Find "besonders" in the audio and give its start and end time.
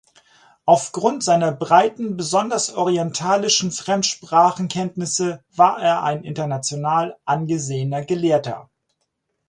2.17-2.73